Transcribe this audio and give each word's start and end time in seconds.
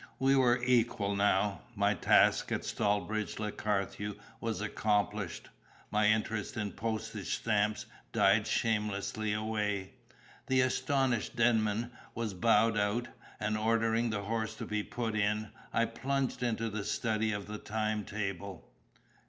We 0.17 0.35
were 0.35 0.63
equal 0.65 1.15
now; 1.15 1.61
my 1.75 1.93
task 1.93 2.51
at 2.51 2.65
Stallbridge 2.65 3.37
le 3.37 3.51
Carthew 3.51 4.15
was 4.39 4.59
accomplished; 4.59 5.49
my 5.91 6.07
interest 6.07 6.57
in 6.57 6.71
postage 6.71 7.35
stamps 7.37 7.85
died 8.11 8.47
shamelessly 8.47 9.31
away; 9.31 9.91
the 10.47 10.61
astonished 10.61 11.35
Denman 11.35 11.91
was 12.15 12.33
bowed 12.33 12.77
out; 12.79 13.09
and 13.39 13.55
ordering 13.55 14.09
the 14.09 14.23
horse 14.23 14.55
to 14.55 14.65
be 14.65 14.81
put 14.81 15.13
in, 15.15 15.49
I 15.71 15.85
plunged 15.85 16.41
into 16.41 16.71
the 16.71 16.83
study 16.83 17.31
of 17.31 17.45
the 17.45 17.59
time 17.59 18.03
table. 18.03 18.67